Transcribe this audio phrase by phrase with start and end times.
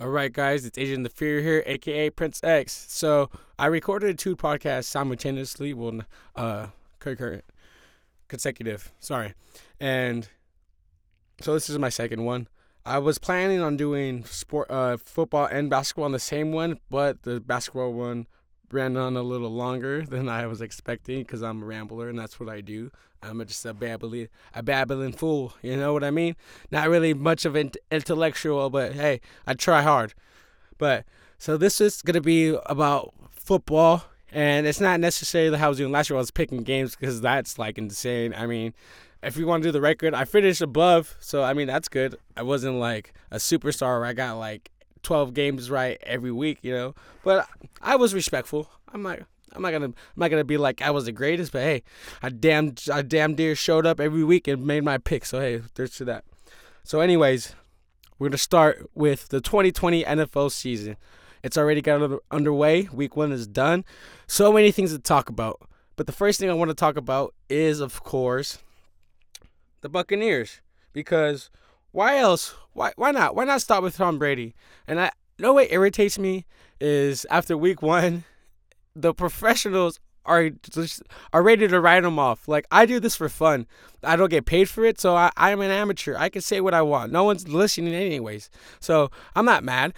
[0.00, 2.86] All right, guys, it's Agent the Fear here, aka Prince X.
[2.88, 6.02] So I recorded two podcasts simultaneously, well,
[6.36, 6.68] uh,
[7.00, 7.42] concurrent,
[8.28, 8.92] consecutive.
[9.00, 9.34] Sorry,
[9.80, 10.28] and
[11.40, 12.46] so this is my second one.
[12.86, 17.24] I was planning on doing sport, uh, football and basketball on the same one, but
[17.24, 18.28] the basketball one
[18.70, 22.38] ran on a little longer than I was expecting because I'm a rambler and that's
[22.38, 22.90] what I do.
[23.22, 25.54] I'm just a babbling, a babbling fool.
[25.62, 26.36] You know what I mean?
[26.70, 30.14] Not really much of an intellectual, but hey, I try hard.
[30.78, 31.04] But
[31.38, 35.92] so this is gonna be about football, and it's not necessarily how I was doing
[35.92, 36.16] last year.
[36.16, 38.34] I was picking games because that's like insane.
[38.34, 38.72] I mean,
[39.22, 42.16] if we want to do the record, I finished above, so I mean that's good.
[42.36, 44.70] I wasn't like a superstar where I got like
[45.08, 46.94] 12 games right every week, you know.
[47.24, 47.48] But
[47.80, 48.68] I was respectful.
[48.92, 51.62] I'm like I'm not gonna I'm not gonna be like I was the greatest, but
[51.62, 51.82] hey,
[52.22, 55.24] I damn I damn dear showed up every week and made my pick.
[55.24, 56.24] So hey, there's to that.
[56.84, 57.54] So anyways,
[58.18, 60.98] we're gonna start with the 2020 NFL season.
[61.42, 62.90] It's already got underway.
[62.92, 63.86] Week one is done.
[64.26, 65.62] So many things to talk about.
[65.96, 68.58] But the first thing I want to talk about is, of course,
[69.80, 70.60] the Buccaneers.
[70.92, 71.48] Because
[71.92, 72.54] why else?
[72.72, 73.34] Why why not?
[73.34, 74.54] Why not start with Tom Brady?
[74.86, 76.46] And I know what irritates me
[76.80, 78.24] is after week one
[78.96, 82.46] the professionals are just are ready to write them off.
[82.46, 83.66] Like I do this for fun.
[84.02, 86.16] I don't get paid for it, so I, I'm an amateur.
[86.16, 87.12] I can say what I want.
[87.12, 88.50] No one's listening anyways.
[88.80, 89.94] So I'm not mad.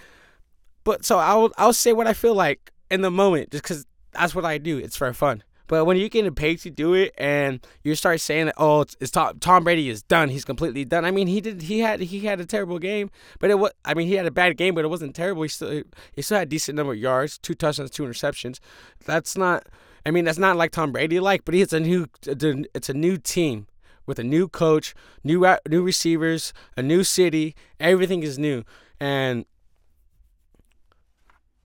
[0.85, 4.35] But so I'll I'll say what I feel like in the moment, just because that's
[4.35, 4.79] what I do.
[4.79, 5.43] It's for fun.
[5.71, 8.97] But when you're getting paid to do it, and you start saying that, oh, it's,
[8.99, 10.29] it's Tom, Tom Brady is done.
[10.29, 11.05] He's completely done.
[11.05, 11.63] I mean, he did.
[11.63, 13.71] He had he had a terrible game, but it was.
[13.85, 15.43] I mean, he had a bad game, but it wasn't terrible.
[15.43, 18.59] He still he still had a decent number of yards, two touchdowns, two interceptions.
[19.05, 19.69] That's not.
[20.05, 22.09] I mean, that's not like Tom Brady like, but it's a new.
[22.27, 23.69] It's a new team
[24.07, 27.55] with a new coach, new new receivers, a new city.
[27.79, 28.65] Everything is new,
[28.99, 29.45] and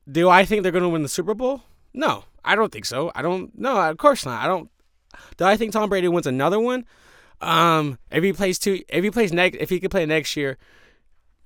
[0.08, 1.64] do I think they're going to win the Super Bowl?
[1.92, 3.12] No, I don't think so.
[3.16, 3.58] I don't.
[3.58, 4.44] No, of course not.
[4.44, 4.70] I don't.
[5.38, 6.86] Do I think Tom Brady wins another one?
[7.42, 10.58] Um, if he plays two, if he plays next, if he could play next year,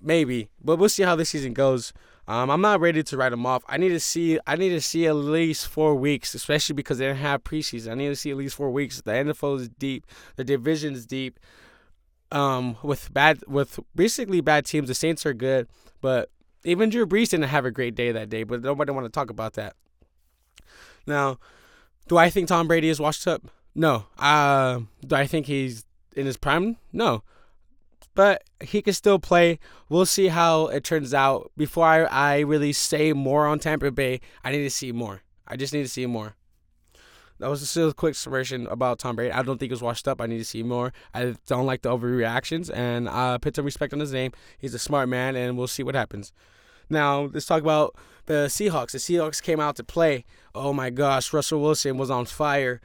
[0.01, 0.49] maybe.
[0.61, 1.93] But we'll see how this season goes.
[2.27, 3.63] Um, I'm not ready to write him off.
[3.67, 4.39] I need to see.
[4.45, 7.91] I need to see at least four weeks, especially because they didn't have preseason.
[7.91, 9.01] I need to see at least four weeks.
[9.01, 10.05] The NFL is deep.
[10.35, 11.39] The division is deep.
[12.31, 14.89] Um, with bad, with basically bad teams.
[14.89, 15.67] The Saints are good,
[16.01, 16.29] but
[16.63, 18.43] even Drew Brees didn't have a great day that day.
[18.43, 19.73] But nobody want to talk about that.
[21.05, 21.39] Now,
[22.07, 23.43] do I think Tom Brady is washed up?
[23.75, 24.05] No.
[24.17, 26.77] Uh, do I think he's in his prime?
[26.91, 27.23] No.
[28.15, 29.59] But he can still play.
[29.87, 31.51] We'll see how it turns out.
[31.55, 35.21] Before I, I really say more on Tampa Bay, I need to see more.
[35.47, 36.35] I just need to see more.
[37.39, 39.31] That was just a quick summation about Tom Brady.
[39.31, 40.19] I don't think he was washed up.
[40.19, 40.91] I need to see more.
[41.13, 44.33] I don't like the overreactions, and I uh, put some respect on his name.
[44.57, 46.33] He's a smart man, and we'll see what happens.
[46.89, 47.95] Now, let's talk about
[48.29, 48.91] the Seahawks.
[48.91, 50.23] The Seahawks came out to play.
[50.53, 52.79] Oh my gosh, Russell Wilson was on fire.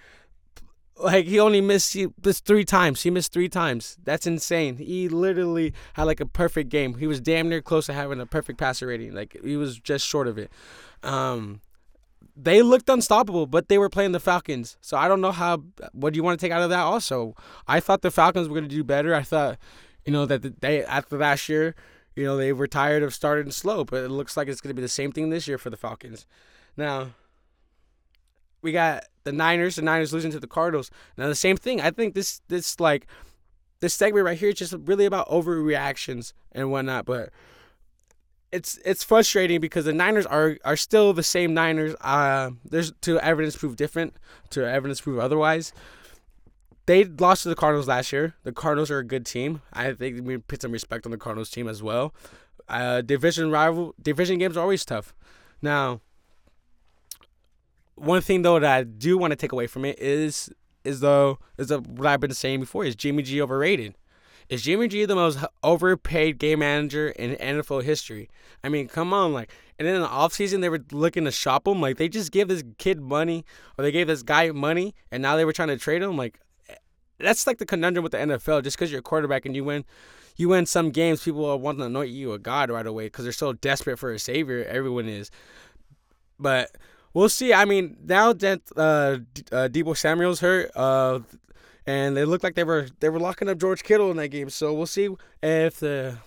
[0.97, 3.03] Like he only missed he missed three times.
[3.03, 3.99] He missed three times.
[4.05, 4.77] That's insane.
[4.77, 6.95] He literally had like a perfect game.
[6.95, 9.13] He was damn near close to having a perfect passer rating.
[9.13, 10.51] Like he was just short of it.
[11.03, 11.61] Um,
[12.37, 14.77] they looked unstoppable, but they were playing the Falcons.
[14.81, 15.65] So I don't know how.
[15.93, 16.81] What do you want to take out of that?
[16.81, 17.35] Also,
[17.67, 19.15] I thought the Falcons were going to do better.
[19.15, 19.59] I thought,
[20.07, 21.75] you know, that they after last year
[22.17, 24.75] you know, they were tired of starting slow, but it looks like it's going to
[24.75, 26.27] be the same thing this year for the Falcons.
[26.77, 27.11] Now,
[28.63, 29.77] we got the Niners.
[29.77, 30.91] The Niners losing to the Cardinals.
[31.17, 31.81] Now, the same thing.
[31.81, 33.07] I think this, this like,
[33.81, 37.31] this segment right here is just really about overreactions and whatnot, but
[38.53, 41.97] it's it's frustrating because the Niners are are still the same Niners.
[42.01, 44.15] Uh, there's to evidence prove different,
[44.51, 45.73] to evidence prove otherwise
[46.87, 48.34] they lost to the Cardinals last year.
[48.43, 49.62] The Cardinals are a good team.
[49.72, 52.15] I think we put some respect on the Cardinals team as well.
[52.69, 55.15] Uh, division rival division games are always tough.
[55.61, 56.00] Now,
[57.94, 60.50] one thing though that I do want to take away from it is
[60.83, 63.94] is though is the, what I've been saying before is Jimmy G overrated.
[64.50, 68.29] Is Jimmy G the most overpaid game manager in NFL history?
[68.62, 71.67] I mean, come on, like, and then in the offseason, they were looking to shop
[71.67, 71.81] him.
[71.81, 73.47] Like, they just gave this kid money,
[73.79, 76.19] or they gave this guy money, and now they were trying to trade him.
[76.19, 76.41] Like,
[77.19, 78.62] that's like the conundrum with the NFL.
[78.62, 79.84] Just because you're a quarterback and you win,
[80.37, 83.25] you win some games, people are wanting to anoint you a god right away because
[83.25, 84.64] they're so desperate for a savior.
[84.64, 85.31] Everyone is,
[86.38, 86.70] but
[87.12, 87.52] we'll see.
[87.55, 89.19] I mean, now that uh,
[89.52, 91.20] uh, Deebo Samuel's hurt, uh,
[91.87, 94.50] and it looked like they were they were locking up George Kittle in that game.
[94.50, 95.08] So we'll see
[95.43, 96.19] if the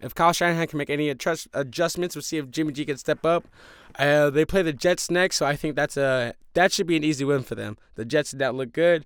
[0.00, 2.14] if Kyle Shanahan can make any adjust, adjustments.
[2.14, 3.46] We'll see if Jimmy G can step up.
[3.98, 7.04] Uh, they play the Jets next, so I think that's a that should be an
[7.04, 7.76] easy win for them.
[7.94, 9.04] The Jets did not look good.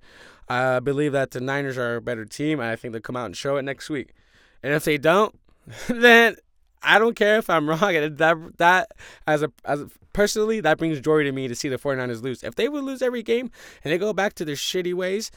[0.49, 2.61] I believe that the Niners are a better team.
[2.61, 4.15] And I think they'll come out and show it next week.
[4.63, 5.39] And if they don't,
[5.89, 6.37] then
[6.83, 7.81] I don't care if I'm wrong.
[7.81, 8.93] That that
[9.27, 12.43] as a as a, personally that brings joy to me to see the 49ers lose.
[12.43, 13.51] If they would lose every game
[13.83, 15.31] and they go back to their shitty ways,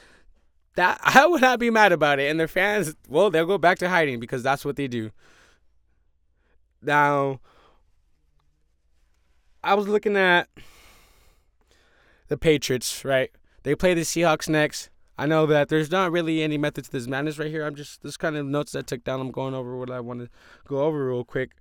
[0.76, 2.30] that I would not be mad about it.
[2.30, 5.12] And their fans, well, they'll go back to hiding because that's what they do.
[6.82, 7.40] Now,
[9.64, 10.48] I was looking at
[12.28, 13.32] the Patriots, right?
[13.64, 14.90] They play the Seahawks next.
[15.18, 17.66] I know that there's not really any method to this madness right here.
[17.66, 19.20] I'm just this kind of notes I took down.
[19.20, 20.30] I'm going over what I want to
[20.68, 21.52] go over real quick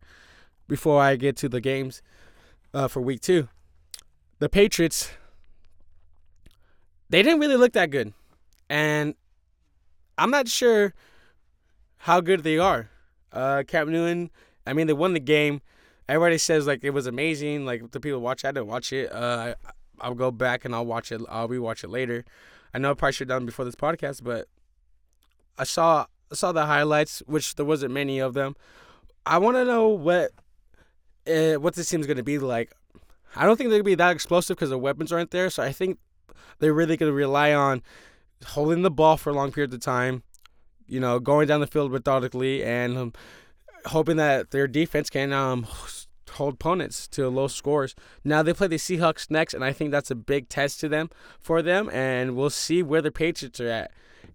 [0.69, 2.03] before I get to the games
[2.75, 3.49] uh, for week two.
[4.39, 5.11] The Patriots,
[7.09, 8.13] they didn't really look that good,
[8.69, 9.15] and
[10.19, 10.93] I'm not sure
[11.99, 12.91] how good they are.
[13.33, 14.31] Uh, Cam Newton,
[14.67, 15.61] I mean, they won the game.
[16.09, 17.65] Everybody says like it was amazing.
[17.65, 18.49] Like the people watch, it.
[18.49, 19.13] I didn't watch it.
[19.13, 19.55] Uh,
[20.01, 21.21] I'll go back and I'll watch it.
[21.29, 22.25] I'll rewatch it later.
[22.75, 24.49] I know I probably should have done before this podcast, but
[25.59, 28.57] I saw I saw the highlights, which there wasn't many of them.
[29.25, 30.33] I want to know what
[31.27, 32.73] uh, what this team's going to be like.
[33.35, 35.51] I don't think they're going to be that explosive because the weapons aren't there.
[35.51, 35.99] So I think
[36.59, 37.83] they're really going to rely on
[38.45, 40.23] holding the ball for a long periods of time,
[40.87, 43.13] you know, going down the field methodically, and um,
[43.87, 45.67] hoping that their defense can um,
[46.33, 47.95] hold opponents to low scores.
[48.25, 51.11] Now they play the Seahawks next, and I think that's a big test to them
[51.41, 53.91] for them, and we'll see where the Patriots are at.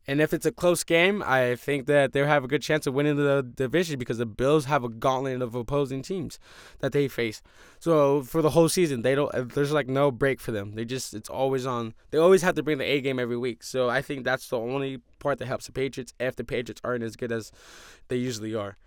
[0.07, 2.93] And if it's a close game, I think that they have a good chance of
[2.93, 6.39] winning the division because the Bills have a gauntlet of opposing teams
[6.79, 7.41] that they face.
[7.79, 9.53] So for the whole season, they don't.
[9.53, 10.73] There's like no break for them.
[10.73, 11.93] They just it's always on.
[12.09, 13.63] They always have to bring the A game every week.
[13.63, 17.03] So I think that's the only part that helps the Patriots if the Patriots aren't
[17.03, 17.51] as good as
[18.07, 18.77] they usually are.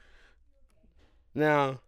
[1.34, 1.80] Now,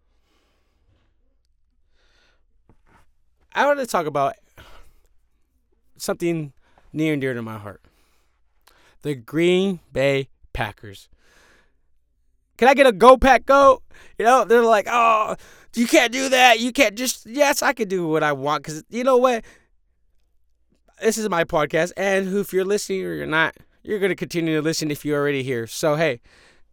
[3.54, 4.34] I want to talk about
[5.96, 6.52] something
[6.92, 7.82] near and dear to my heart
[9.02, 11.08] the Green Bay Packers.
[12.56, 13.82] Can I get a go pack go?
[14.18, 15.36] You know, they're like, oh,
[15.76, 16.58] you can't do that.
[16.58, 18.64] You can't just, yes, I can do what I want.
[18.64, 19.44] Because you know what?
[21.00, 21.92] This is my podcast.
[21.96, 25.20] And if you're listening or you're not, you're going to continue to listen if you're
[25.20, 25.68] already here.
[25.68, 26.20] So, hey,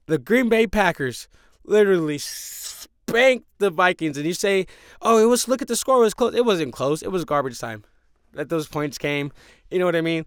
[0.07, 1.27] the Green Bay Packers
[1.65, 4.65] literally spanked the Vikings, and you say,
[5.01, 7.01] "Oh, it was look at the score it was close." It wasn't close.
[7.01, 7.83] It was garbage time.
[8.33, 9.31] That those points came.
[9.69, 10.25] You know what I mean?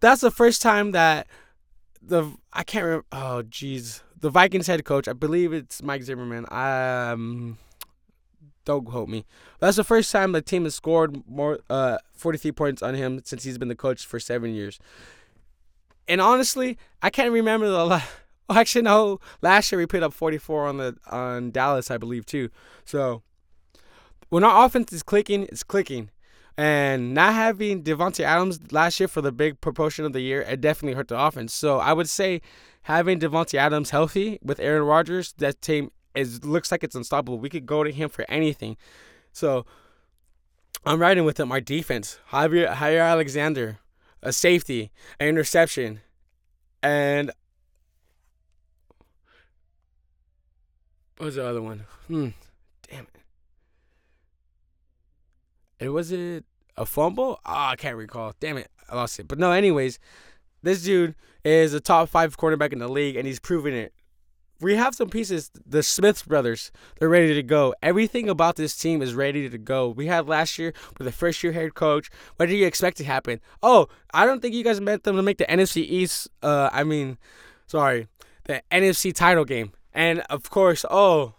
[0.00, 1.26] That's the first time that
[2.02, 3.06] the I can't remember.
[3.12, 5.08] Oh, jeez, the Vikings head coach.
[5.08, 6.46] I believe it's Mike Zimmerman.
[6.50, 7.58] Um,
[8.64, 9.24] don't quote me.
[9.60, 13.44] That's the first time the team has scored more uh 43 points on him since
[13.44, 14.78] he's been the coach for seven years.
[16.08, 18.02] And honestly, I can't remember the
[18.48, 19.20] well, actually, no.
[19.42, 22.50] Last year we put up 44 on the on Dallas, I believe, too.
[22.84, 23.22] So
[24.28, 26.10] when our offense is clicking, it's clicking.
[26.56, 30.60] And not having Davante Adams last year for the big proportion of the year, it
[30.60, 31.52] definitely hurt the offense.
[31.52, 32.42] So I would say
[32.82, 37.38] having Davante Adams healthy with Aaron Rodgers, that team is looks like it's unstoppable.
[37.38, 38.76] We could go to him for anything.
[39.32, 39.66] So
[40.86, 41.50] I'm riding with him.
[41.50, 43.78] Our defense, Jaire, Jaire Alexander,
[44.22, 46.00] a safety, an interception,
[46.82, 47.32] and
[51.16, 51.84] What was the other one?
[52.08, 52.28] Hmm.
[52.90, 53.20] Damn it.
[55.78, 56.44] It was it
[56.76, 57.40] a fumble?
[57.44, 58.34] Ah, oh, I can't recall.
[58.40, 59.28] Damn it, I lost it.
[59.28, 59.98] But no, anyways,
[60.62, 61.14] this dude
[61.44, 63.92] is a top five quarterback in the league, and he's proving it.
[64.60, 65.50] We have some pieces.
[65.66, 67.74] The Smiths brothers, they're ready to go.
[67.82, 69.88] Everything about this team is ready to go.
[69.88, 72.10] We had last year with the first year head coach.
[72.36, 73.40] What do you expect to happen?
[73.62, 76.28] Oh, I don't think you guys meant them to make the NFC East.
[76.42, 77.18] Uh, I mean,
[77.66, 78.08] sorry,
[78.44, 79.72] the NFC title game.
[79.94, 81.34] And of course, oh,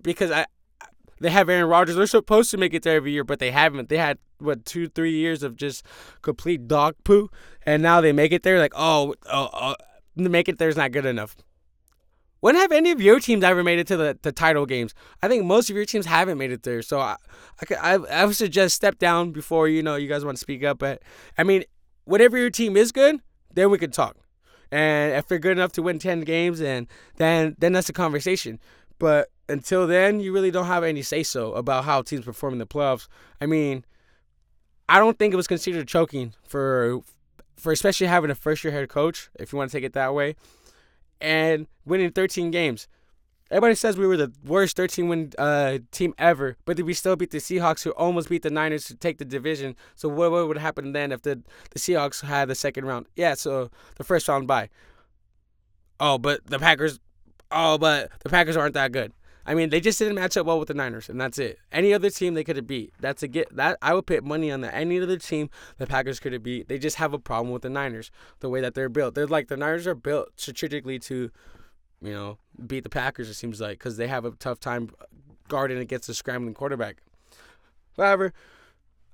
[0.00, 0.46] because I
[1.20, 1.96] they have Aaron Rodgers.
[1.96, 3.88] They're supposed to make it there every year, but they haven't.
[3.88, 5.84] They had what two, three years of just
[6.22, 7.30] complete dog poo,
[7.64, 8.58] and now they make it there.
[8.58, 9.74] Like, oh, oh, oh
[10.16, 11.36] make it there's not good enough.
[12.40, 14.92] When have any of your teams ever made it to the, the title games?
[15.22, 16.82] I think most of your teams haven't made it there.
[16.82, 17.16] So I,
[17.80, 20.78] I, I would suggest step down before you know you guys want to speak up.
[20.78, 21.00] But
[21.38, 21.64] I mean,
[22.04, 23.20] whenever your team is good,
[23.54, 24.18] then we can talk.
[24.70, 28.58] And if they're good enough to win 10 games, and then then that's a conversation.
[28.98, 32.58] But until then, you really don't have any say so about how teams perform in
[32.58, 33.08] the playoffs.
[33.40, 33.84] I mean,
[34.88, 37.00] I don't think it was considered choking for
[37.56, 40.14] for especially having a first year head coach, if you want to take it that
[40.14, 40.36] way,
[41.20, 42.88] and winning 13 games.
[43.54, 47.14] Everybody says we were the worst 13 win uh, team ever, but did we still
[47.14, 49.76] beat the Seahawks, who almost beat the Niners to take the division?
[49.94, 53.06] So what, what would happen then if the the Seahawks had the second round?
[53.14, 54.70] Yeah, so the first round bye.
[56.00, 56.98] Oh, but the Packers.
[57.52, 59.12] Oh, but the Packers aren't that good.
[59.46, 61.60] I mean, they just didn't match up well with the Niners, and that's it.
[61.70, 62.92] Any other team they could have beat.
[62.98, 63.54] That's a get.
[63.54, 64.74] That I would put money on that.
[64.74, 66.66] Any other team the Packers could have beat.
[66.66, 69.14] They just have a problem with the Niners, the way that they're built.
[69.14, 71.30] They're like the Niners are built strategically to
[72.04, 73.28] you know, beat the Packers.
[73.28, 74.90] It seems like because they have a tough time
[75.48, 76.98] guarding against a scrambling quarterback.
[77.96, 78.32] However,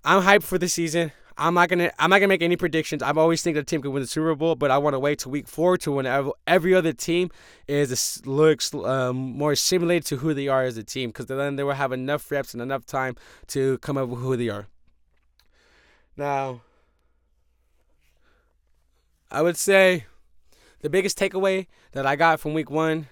[0.05, 1.13] I'm hyped for the season.
[1.39, 3.03] I'm not gonna I'm not gonna make any predictions.
[3.03, 5.21] I've always think the team could win the Super Bowl, but I want to wait
[5.21, 7.31] to week four to when every other team
[7.67, 11.63] is looks um, more simulated to who they are as a team, because then they
[11.63, 13.17] will have enough reps and enough time
[13.49, 14.67] to come up with who they are.
[16.17, 16.61] Now,
[19.31, 20.05] I would say
[20.81, 23.09] the biggest takeaway that I got from week one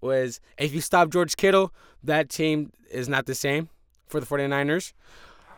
[0.00, 1.72] was if you stop George Kittle,
[2.02, 3.68] that team is not the same
[4.06, 4.92] for the 49ers.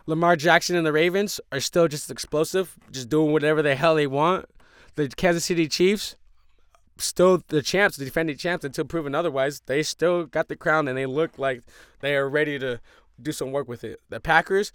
[0.06, 4.06] Lamar Jackson and the Ravens are still just explosive, just doing whatever the hell they
[4.06, 4.46] want.
[4.94, 6.16] The Kansas City Chiefs,
[6.96, 9.60] still the champs, the defending champs until proven otherwise.
[9.66, 11.62] They still got the crown and they look like
[12.00, 12.80] they are ready to
[13.20, 14.00] do some work with it.
[14.08, 14.72] The Packers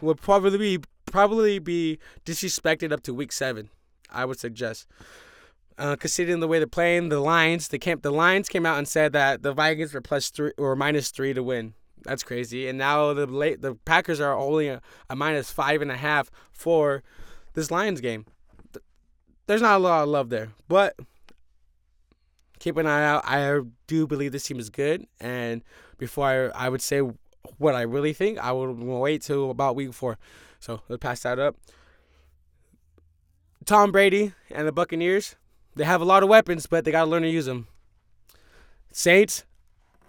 [0.00, 3.70] will probably be probably be disrespected up to week seven.
[4.10, 4.86] I would suggest.
[5.76, 8.88] Uh, considering the way they're playing, the Lions, the camp, the Lions came out and
[8.88, 11.74] said that the Vikings were plus three or minus three to win.
[12.02, 12.68] That's crazy.
[12.68, 16.30] And now the late the Packers are only a, a minus five and a half
[16.52, 17.02] for
[17.54, 18.26] this Lions game.
[19.46, 20.96] There's not a lot of love there, but
[22.58, 23.24] keep an eye out.
[23.24, 25.62] I do believe this team is good, and
[25.96, 27.00] before I, I would say
[27.56, 30.18] what I really think, I would wait till about week four.
[30.60, 31.56] So let's pass that up.
[33.68, 35.36] Tom Brady and the Buccaneers,
[35.76, 37.66] they have a lot of weapons, but they got to learn to use them.
[38.92, 39.44] Saints,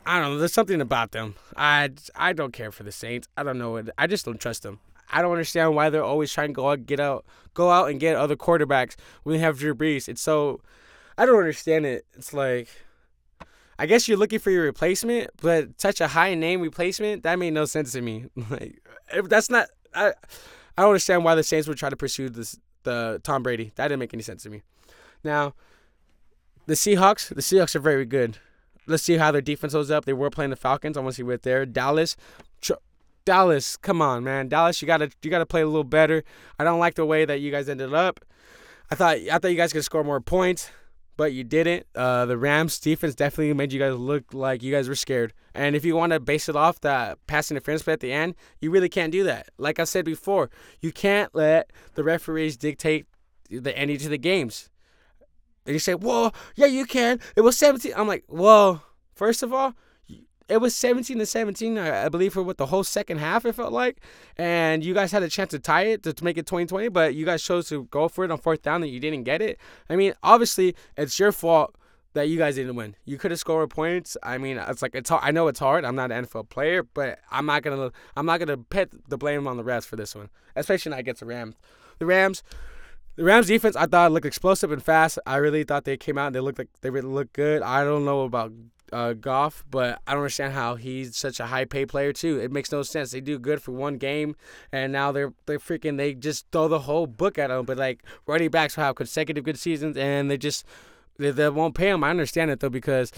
[0.06, 0.38] I don't know.
[0.38, 1.36] There's something about them.
[1.58, 3.28] I, I don't care for the Saints.
[3.36, 3.84] I don't know.
[3.98, 4.80] I just don't trust them.
[5.12, 8.00] I don't understand why they're always trying to go out, get out, go out and
[8.00, 10.08] get other quarterbacks when they have Drew Brees.
[10.08, 10.62] It's so,
[11.18, 12.06] I don't understand it.
[12.14, 12.70] It's like,
[13.78, 17.52] I guess you're looking for your replacement, but such a high name replacement that made
[17.52, 18.28] no sense to me.
[18.50, 19.68] Like, eh, that's not.
[19.94, 20.14] I,
[20.78, 23.72] I don't understand why the Saints would try to pursue this the Tom Brady.
[23.76, 24.62] That didn't make any sense to me.
[25.24, 25.54] Now,
[26.66, 27.30] the Seahawks.
[27.30, 28.38] The Seahawks are very good.
[28.88, 30.06] Let's see how their defense holds up.
[30.06, 30.98] They were playing the Falcons.
[30.98, 31.66] I want to see what there.
[31.66, 32.16] Dallas.
[33.26, 34.48] Dallas, come on, man.
[34.48, 36.24] Dallas, you gotta you gotta play a little better.
[36.58, 38.20] I don't like the way that you guys ended up.
[38.90, 40.72] I thought I thought you guys could score more points,
[41.20, 41.86] but you didn't.
[41.94, 45.34] Uh, the Rams defense definitely made you guys look like you guys were scared.
[45.54, 48.36] And if you want to base it off that passing interference play at the end,
[48.62, 49.50] you really can't do that.
[49.58, 50.50] Like I said before,
[50.80, 53.06] you can't let the referees dictate
[53.50, 54.70] the ending to the games.
[55.66, 57.20] And you say, well, yeah, you can.
[57.36, 57.92] It was 17.
[57.98, 58.82] I'm like, well,
[59.14, 59.74] first of all,
[60.50, 63.72] it was 17 to 17, I believe, for what the whole second half, it felt
[63.72, 63.98] like.
[64.38, 67.14] And you guys had a chance to tie it to, to make it 2020, but
[67.16, 69.60] you guys chose to go for it on fourth down and you didn't get it.
[69.90, 71.76] I mean, obviously, it's your fault
[72.14, 72.96] that you guys didn't win.
[73.06, 74.18] You could have scored points.
[74.24, 75.24] I mean, it's like it's hard.
[75.24, 75.86] I know it's hard.
[75.86, 79.48] I'm not an NFL player, but I'm not gonna I'm not gonna put the blame
[79.48, 81.56] on the refs for this one, especially not against the Rams.
[82.00, 82.44] The Rams,
[83.16, 85.20] the Rams defense, I thought looked explosive and fast.
[85.28, 87.62] I really thought they came out and they looked like they really looked good.
[87.62, 88.54] I don't know about
[88.92, 92.40] uh, Goff, but I don't understand how he's such a high pay player too.
[92.40, 93.12] It makes no sense.
[93.12, 94.36] They do good for one game,
[94.72, 97.66] and now they're they freaking they just throw the whole book at him.
[97.66, 100.66] But like running backs will have consecutive good seasons, and they just
[101.18, 102.04] they, they won't pay him.
[102.04, 103.12] I understand it though because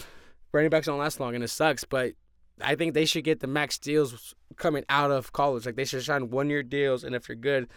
[0.51, 1.84] running backs don't last long, and it sucks.
[1.84, 2.13] But
[2.62, 5.66] I think they should get the max deals coming out of college.
[5.66, 7.68] Like they should sign one year deals, and if you're good,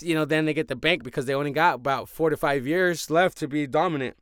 [0.00, 2.66] you know, then they get the bank because they only got about four to five
[2.66, 4.16] years left to be dominant.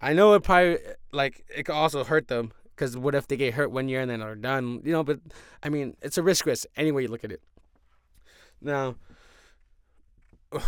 [0.00, 0.78] I know it probably
[1.12, 4.10] like it could also hurt them because what if they get hurt one year and
[4.10, 4.80] then are done?
[4.84, 5.20] You know, but
[5.62, 7.42] I mean, it's a risk risk any way you look at it.
[8.60, 8.96] Now,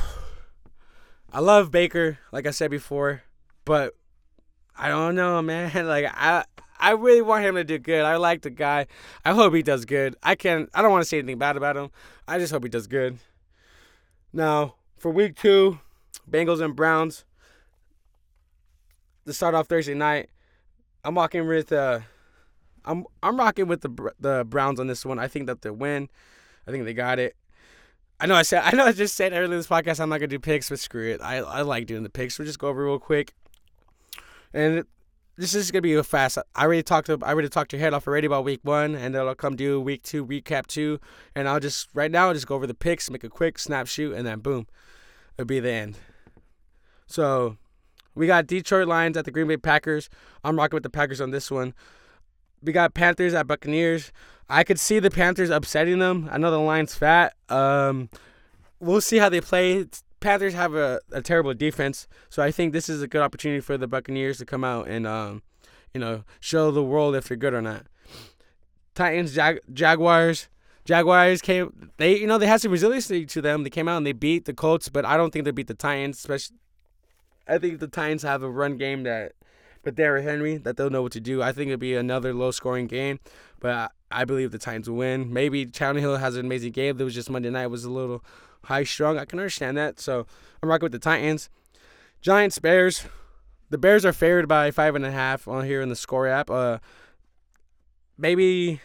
[1.32, 3.22] I love Baker, like I said before,
[3.64, 3.94] but
[4.76, 5.86] I don't know, man.
[5.86, 6.44] Like I.
[6.82, 8.06] I really want him to do good.
[8.06, 8.86] I like the guy.
[9.22, 10.16] I hope he does good.
[10.22, 10.70] I can't.
[10.72, 11.90] I don't want to say anything bad about him.
[12.26, 13.18] I just hope he does good.
[14.32, 15.78] Now, for week two,
[16.28, 17.26] Bengals and Browns.
[19.30, 20.28] To start off Thursday night,
[21.04, 22.00] I'm rocking with uh,
[22.84, 25.20] I'm I'm rocking with the the Browns on this one.
[25.20, 26.08] I think that they win.
[26.66, 27.36] I think they got it.
[28.18, 30.18] I know I said I know I just said earlier in this podcast I'm not
[30.18, 31.20] gonna do picks, but screw it.
[31.22, 32.40] I I like doing the picks.
[32.40, 33.32] We'll just go over real quick.
[34.52, 34.84] And
[35.36, 36.36] this is gonna be a fast.
[36.56, 39.14] I already talked to I already talked your head off already about week one, and
[39.14, 40.98] then I'll come do week two recap two,
[41.36, 43.86] and I'll just right now I'll just go over the picks, make a quick snap
[43.86, 44.66] shoot, and then boom,
[45.38, 45.98] it'll be the end.
[47.06, 47.58] So
[48.14, 50.08] we got Detroit Lions at the Green Bay Packers.
[50.44, 51.74] I'm rocking with the Packers on this one.
[52.62, 54.12] We got Panthers at Buccaneers.
[54.48, 56.28] I could see the Panthers upsetting them.
[56.30, 57.34] I know the Lions fat.
[57.48, 58.10] Um,
[58.80, 59.86] we'll see how they play.
[60.18, 63.78] Panthers have a, a terrible defense, so I think this is a good opportunity for
[63.78, 65.42] the Buccaneers to come out and um,
[65.94, 67.86] you know show the world if they're good or not.
[68.94, 70.48] Titans, Jag- Jaguars.
[70.84, 71.90] Jaguars came.
[71.96, 73.62] They you know they had some resiliency to them.
[73.62, 75.74] They came out and they beat the Colts, but I don't think they beat the
[75.74, 76.18] Titans.
[76.18, 76.56] Especially,
[77.50, 79.32] I think the Titans have a run game that
[79.84, 81.42] with Derrick Henry that they'll know what to do.
[81.42, 83.18] I think it'll be another low scoring game,
[83.58, 85.32] but I, I believe the Titans will win.
[85.32, 86.96] Maybe Hill has an amazing game.
[86.96, 88.24] There was just Monday night was a little
[88.64, 89.18] high strung.
[89.18, 89.98] I can understand that.
[89.98, 90.26] So
[90.62, 91.48] I'm rocking with the Titans.
[92.20, 93.06] Giants, Bears.
[93.70, 96.50] The Bears are favored by five and a half on here in the score app.
[96.50, 96.78] Uh,
[98.18, 98.80] maybe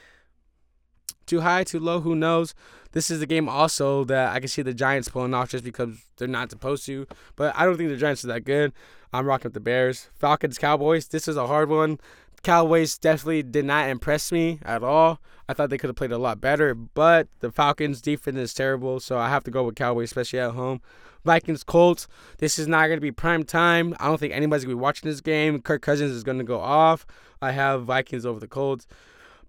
[1.26, 2.54] too high, too low, who knows?
[2.96, 5.90] This is the game also that I can see the Giants pulling off just because
[6.16, 7.06] they're not supposed to.
[7.36, 8.72] But I don't think the Giants are that good.
[9.12, 10.08] I'm rocking with the Bears.
[10.16, 11.10] Falcons, Cowboys.
[11.10, 12.00] This is a hard one.
[12.42, 15.20] Cowboys definitely did not impress me at all.
[15.50, 19.02] I thought they could have played a lot better, but the Falcons' defense is terrible,
[19.02, 20.80] so I have to go with Cowboys, especially at home.
[21.26, 22.08] Vikings, Colts.
[22.38, 23.94] This is not going to be prime time.
[24.00, 25.62] I don't think anybody's going to be watching this game.
[25.62, 27.06] Kirk Cousins is going to go off.
[27.42, 28.88] I have Vikings over the Colts.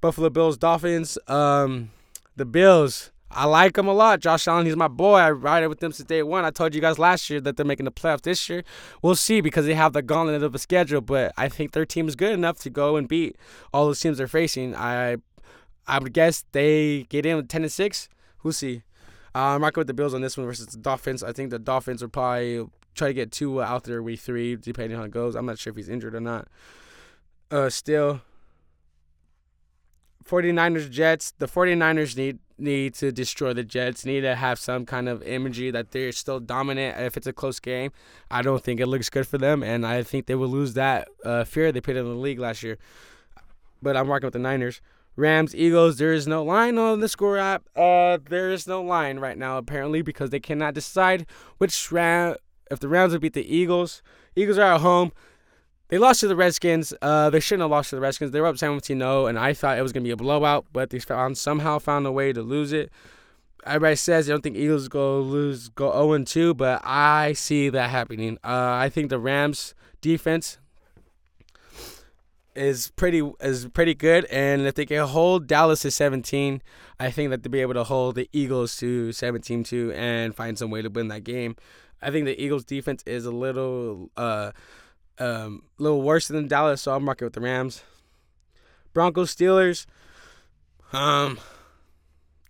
[0.00, 1.16] Buffalo Bills, Dolphins.
[1.28, 1.90] Um,
[2.34, 3.12] the Bills.
[3.30, 4.20] I like them a lot.
[4.20, 5.16] Josh Allen, he's my boy.
[5.16, 6.44] I ride it with them since day one.
[6.44, 8.62] I told you guys last year that they're making the playoffs this year.
[9.02, 12.08] We'll see because they have the gauntlet of a schedule, but I think their team
[12.08, 13.36] is good enough to go and beat
[13.72, 14.74] all the teams they're facing.
[14.74, 15.16] I
[15.86, 18.08] I would guess they get in with ten and six.
[18.42, 18.82] We'll see.
[19.34, 21.22] Uh, I'm rocking with the Bills on this one versus the Dolphins.
[21.22, 24.96] I think the Dolphins will probably try to get Tua out there week three, depending
[24.96, 25.34] on how it goes.
[25.34, 26.48] I'm not sure if he's injured or not.
[27.50, 28.22] Uh, still,
[30.24, 31.32] 49ers Jets.
[31.38, 34.04] The 49ers need need to destroy the Jets.
[34.04, 37.60] Need to have some kind of imagery that they're still dominant if it's a close
[37.60, 37.92] game.
[38.30, 41.08] I don't think it looks good for them, and I think they will lose that
[41.24, 42.78] uh, fear they put in the league last year.
[43.82, 44.80] But I'm rocking with the Niners.
[45.16, 45.96] Rams, Eagles.
[45.96, 47.64] There is no line on the score app.
[47.74, 51.26] Uh, there is no line right now apparently because they cannot decide
[51.58, 52.36] which Ram.
[52.70, 54.02] If the Rams would beat the Eagles,
[54.34, 55.12] Eagles are at home.
[55.88, 56.92] They lost to the Redskins.
[57.00, 58.32] Uh, they shouldn't have lost to the Redskins.
[58.32, 60.98] They were up 17-0, and I thought it was gonna be a blowout, but they
[60.98, 62.90] found somehow found a way to lose it.
[63.64, 68.38] Everybody says they don't think Eagles go lose go 0-2, but I see that happening.
[68.44, 70.58] Uh, I think the Rams defense
[72.56, 76.62] is pretty is pretty good, and if they can hold Dallas to 17,
[76.98, 80.58] I think that they'll be able to hold the Eagles to 17 too, and find
[80.58, 81.56] some way to win that game.
[82.02, 84.50] I think the Eagles defense is a little uh
[85.18, 87.82] um, a little worse than Dallas, so I'm rocking with the Rams.
[88.92, 89.86] Broncos, Steelers.
[90.92, 91.38] Um,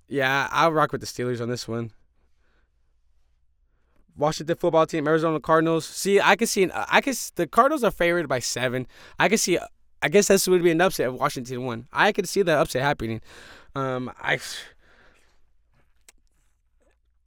[0.09, 1.93] yeah, I'll rock with the Steelers on this one.
[4.17, 5.85] Washington football team, Arizona Cardinals.
[5.85, 7.15] See, I can see, I can.
[7.35, 8.87] The Cardinals are favored by seven.
[9.19, 9.59] I can see.
[10.03, 11.89] I guess this would be an upset if Washington won.
[11.93, 13.21] I could see that upset happening.
[13.75, 14.39] Um, I.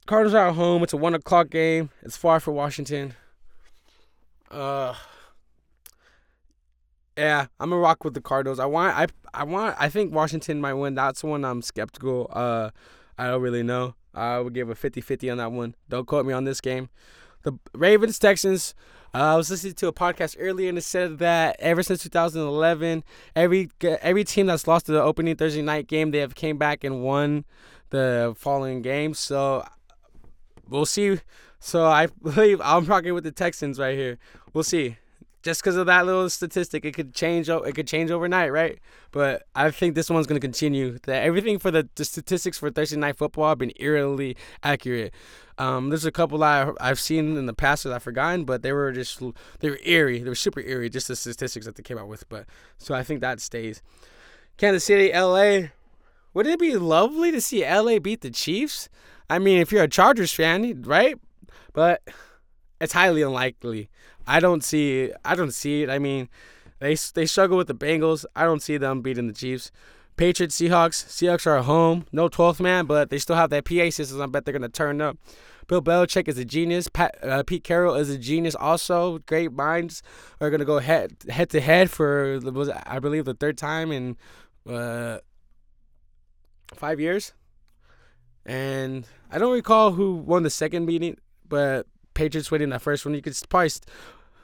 [0.06, 0.82] Cardinals are at home.
[0.82, 1.90] It's a one o'clock game.
[2.02, 3.14] It's far for Washington.
[4.50, 4.94] Uh,
[7.20, 8.58] yeah, I'm gonna rock with the Cardinals.
[8.58, 10.94] I want I I want I think Washington might win.
[10.94, 12.28] That's one I'm skeptical.
[12.32, 12.70] Uh
[13.18, 13.94] I don't really know.
[14.14, 15.74] I would give a 50-50 on that one.
[15.90, 16.88] Don't quote me on this game.
[17.42, 18.74] The Ravens Texans.
[19.12, 23.04] Uh, I was listening to a podcast earlier and it said that ever since 2011,
[23.36, 26.84] every every team that's lost to the opening Thursday night game, they have came back
[26.84, 27.44] and won
[27.90, 29.12] the following game.
[29.12, 29.64] So
[30.66, 31.20] we'll see.
[31.58, 34.16] So I believe I'm rocking with the Texans right here.
[34.54, 34.96] We'll see
[35.42, 37.48] just because of that little statistic, it could change.
[37.48, 38.78] It could change overnight, right?
[39.10, 40.98] But I think this one's going to continue.
[41.04, 45.14] That everything for the, the statistics for Thursday night football have been eerily accurate.
[45.56, 48.72] Um, there's a couple I I've seen in the past that I've forgotten, but they
[48.72, 49.22] were just
[49.60, 50.18] they were eerie.
[50.18, 52.28] They were super eerie, just the statistics that they came out with.
[52.28, 52.46] But
[52.78, 53.82] so I think that stays.
[54.56, 55.72] Kansas City, L.A.
[56.34, 57.98] Wouldn't it be lovely to see L.A.
[57.98, 58.88] beat the Chiefs?
[59.28, 61.16] I mean, if you're a Chargers fan, right?
[61.72, 62.02] But
[62.80, 63.88] it's highly unlikely.
[64.30, 65.90] I don't see I don't see it.
[65.90, 66.28] I mean,
[66.78, 68.24] they they struggle with the Bengals.
[68.36, 69.72] I don't see them beating the Chiefs.
[70.16, 71.04] Patriots, Seahawks.
[71.06, 72.06] Seahawks are at home.
[72.12, 74.20] No 12th man, but they still have that PA system.
[74.20, 75.16] I bet they're going to turn up.
[75.66, 76.88] Bill Belichick is a genius.
[76.88, 79.18] Pat, uh, Pete Carroll is a genius also.
[79.20, 80.02] Great minds
[80.40, 83.90] are going to go head head to head for was I believe the third time
[83.90, 84.16] in
[84.68, 85.18] uh,
[86.74, 87.32] five years.
[88.46, 91.16] And I don't recall who won the second meeting,
[91.48, 93.14] but Patriots winning that first one.
[93.14, 93.70] You could probably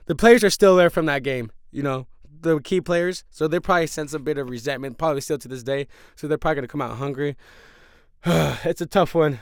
[0.07, 1.51] the players are still there from that game.
[1.71, 2.07] You know,
[2.41, 5.63] the key players, so they probably sense a bit of resentment, probably still to this
[5.63, 5.87] day.
[6.15, 7.37] So they're probably gonna come out hungry.
[8.25, 9.41] it's a tough one.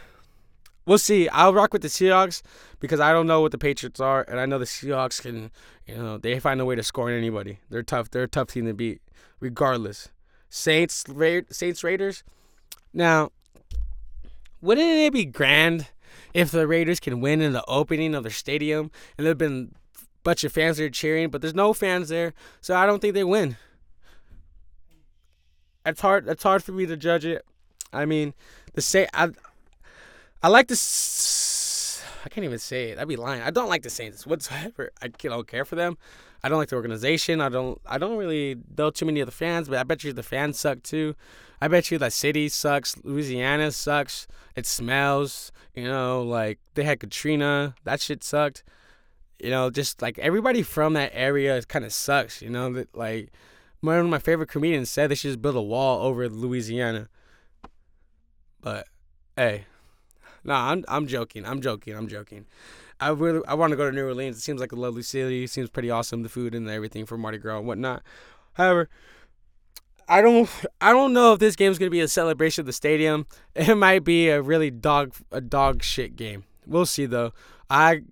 [0.86, 1.28] We'll see.
[1.30, 2.42] I'll rock with the Seahawks
[2.78, 5.50] because I don't know what the Patriots are, and I know the Seahawks can,
[5.86, 7.58] you know, they find a way to score on anybody.
[7.70, 8.10] They're tough.
[8.10, 9.00] They're a tough team to beat,
[9.40, 10.10] regardless.
[10.50, 12.22] Saints, Ra- Saints, Raiders.
[12.92, 13.32] Now,
[14.60, 15.88] wouldn't it be grand
[16.32, 19.74] if the Raiders can win in the opening of their stadium and they've been
[20.24, 23.24] bunch of fans are cheering, but there's no fans there, so I don't think they
[23.24, 23.56] win.
[25.86, 26.26] It's hard.
[26.28, 27.44] It's hard for me to judge it.
[27.92, 28.34] I mean,
[28.72, 29.30] the say I,
[30.42, 30.74] I like to.
[32.24, 32.98] I can't even say it.
[32.98, 33.42] I'd be lying.
[33.42, 34.90] I don't like the Saints whatsoever.
[35.02, 35.98] I don't care for them.
[36.42, 37.40] I don't like the organization.
[37.40, 40.12] I don't I don't really know too many of the fans, but I bet you
[40.12, 41.14] the fans suck too.
[41.60, 42.96] I bet you that city sucks.
[43.04, 44.26] Louisiana sucks.
[44.56, 45.52] It smells.
[45.74, 47.74] You know, like they had Katrina.
[47.84, 48.62] That shit sucked.
[49.38, 52.40] You know, just like everybody from that area kind of sucks.
[52.40, 53.32] You know, like
[53.80, 57.08] one of my favorite comedians said they should just build a wall over Louisiana.
[58.60, 58.86] But
[59.36, 59.66] hey,
[60.42, 61.44] nah, I'm I'm joking.
[61.44, 61.94] I'm joking.
[61.94, 62.46] I'm joking.
[63.00, 64.38] I really I want to go to New Orleans.
[64.38, 65.44] It seems like a lovely city.
[65.44, 66.22] It seems pretty awesome.
[66.22, 68.02] The food and everything for Mardi Gras and whatnot.
[68.54, 68.88] However,
[70.08, 70.48] I don't
[70.80, 73.26] I don't know if this game is gonna be a celebration of the stadium.
[73.54, 76.44] It might be a really dog a dog shit game.
[76.66, 77.32] We'll see though.
[77.68, 78.02] I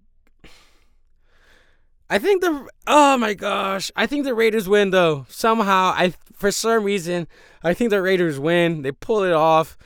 [2.12, 5.24] I think the oh my gosh, I think the Raiders win though.
[5.30, 7.26] Somehow, I for some reason
[7.64, 8.82] I think the Raiders win.
[8.82, 9.78] They pull it off.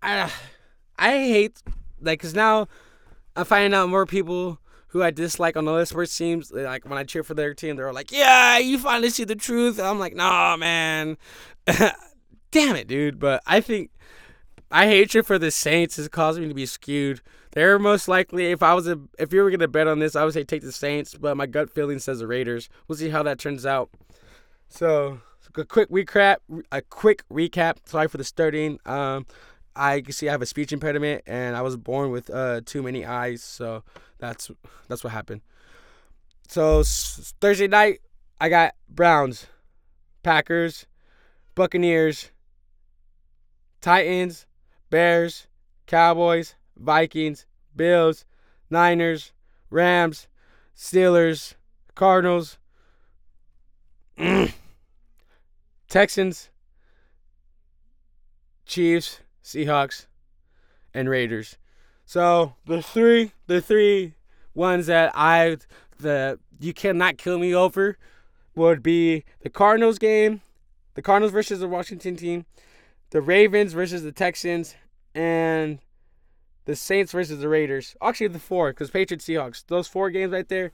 [0.00, 0.30] I
[0.96, 1.60] I hate
[2.00, 2.68] like cause now
[3.34, 4.60] I'm finding out more people
[4.90, 7.54] who I dislike on the list where it seems like when I cheer for their
[7.54, 11.18] team, they're like, "Yeah, you finally see the truth." I'm like, "Nah, man,
[12.52, 13.90] damn it, dude." But I think
[14.70, 17.20] I hatred for the Saints has caused me to be skewed.
[17.56, 20.24] They're most likely, if I was a, if you were gonna bet on this, I
[20.26, 22.68] would say take the Saints, but my gut feeling says the Raiders.
[22.86, 23.88] We'll see how that turns out.
[24.68, 25.20] So
[25.56, 26.36] a quick recap,
[26.70, 27.76] a quick recap.
[27.86, 28.78] Sorry for the starting.
[28.84, 29.24] Um,
[29.74, 32.82] I can see I have a speech impediment, and I was born with uh, too
[32.82, 33.82] many eyes, so
[34.18, 34.50] that's
[34.88, 35.40] that's what happened.
[36.48, 36.82] So
[37.40, 38.00] Thursday night,
[38.38, 39.46] I got Browns,
[40.22, 40.84] Packers,
[41.54, 42.32] Buccaneers,
[43.80, 44.44] Titans,
[44.90, 45.46] Bears,
[45.86, 48.24] Cowboys, Vikings, Bills,
[48.70, 49.32] Niners,
[49.70, 50.28] Rams,
[50.76, 51.54] Steelers,
[51.94, 52.58] Cardinals,
[55.88, 56.50] Texans,
[58.66, 60.06] Chiefs, Seahawks,
[60.92, 61.56] and Raiders.
[62.04, 64.14] So the three, the three
[64.54, 65.58] ones that I,
[65.98, 67.98] the you cannot kill me over,
[68.54, 70.40] would be the Cardinals game,
[70.94, 72.46] the Cardinals versus the Washington team,
[73.10, 74.74] the Ravens versus the Texans,
[75.14, 75.78] and
[76.66, 77.96] the Saints versus the Raiders.
[78.02, 79.64] Actually, the four, because Patriots, Seahawks.
[79.66, 80.70] Those four games right there,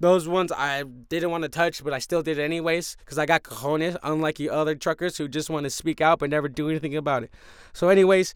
[0.00, 3.44] those ones I didn't want to touch, but I still did anyways, because I got
[3.44, 6.96] cojones, unlike you other truckers who just want to speak out but never do anything
[6.96, 7.30] about it.
[7.72, 8.34] So, anyways,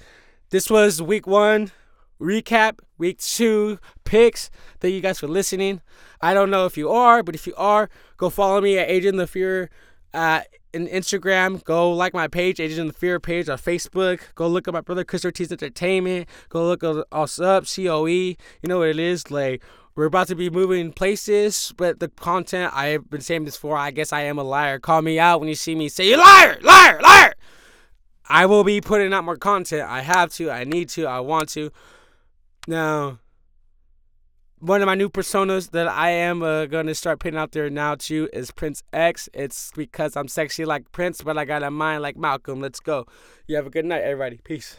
[0.51, 1.73] this was week one
[2.21, 4.51] recap, week two picks.
[4.81, 5.81] Thank you guys for listening.
[6.21, 9.19] I don't know if you are, but if you are, go follow me at Agent
[9.19, 9.71] the Fear
[10.13, 11.63] uh, in Instagram.
[11.65, 14.21] Go like my page, Agent the Fear page on Facebook.
[14.35, 16.29] Go look at my brother Chris Ortiz Entertainment.
[16.49, 18.07] Go look us up, COE.
[18.07, 19.31] You know what it is.
[19.31, 19.63] Like
[19.95, 23.77] we're about to be moving places, but the content I've been saying this before.
[23.77, 24.79] I guess I am a liar.
[24.79, 25.89] Call me out when you see me.
[25.89, 27.35] Say you liar, liar, liar.
[28.29, 29.89] I will be putting out more content.
[29.89, 30.51] I have to.
[30.51, 31.07] I need to.
[31.07, 31.73] I want to.
[32.67, 33.19] Now,
[34.61, 37.95] one of my new personas that I am uh, gonna start putting out there now
[37.95, 39.29] too is Prince X.
[39.33, 42.61] It's because I'm sexy like Prince, but I got a mind like Malcolm.
[42.61, 43.07] Let's go.
[43.47, 44.41] You have a good night, everybody.
[44.43, 44.79] Peace.